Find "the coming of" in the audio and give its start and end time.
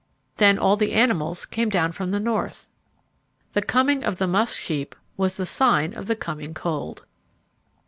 3.51-4.15